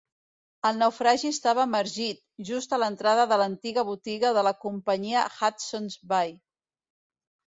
[0.67, 6.33] El naufragi estava emergit, just a l'entrada de l'antiga botiga de la companyia Hudson's Bay.